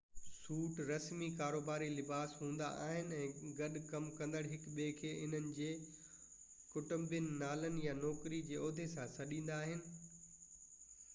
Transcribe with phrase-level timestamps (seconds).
[0.43, 5.67] سوٽ رسمي ڪاروباري لباس هوندا آهن ۽ گڏ ڪم ڪندڙ هڪ ٻئي کي انهن جي
[6.73, 9.85] ڪٽنبي نالن يا نوڪري جي عهدي سان سڏيندا آهن